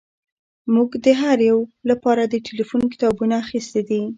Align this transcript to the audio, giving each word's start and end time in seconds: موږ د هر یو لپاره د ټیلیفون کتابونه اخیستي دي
موږ 0.73 0.89
د 1.05 1.07
هر 1.21 1.37
یو 1.49 1.59
لپاره 1.89 2.23
د 2.25 2.35
ټیلیفون 2.45 2.81
کتابونه 2.93 3.33
اخیستي 3.43 3.81
دي 3.89 4.01